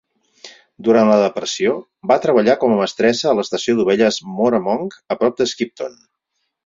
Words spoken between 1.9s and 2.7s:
va treballar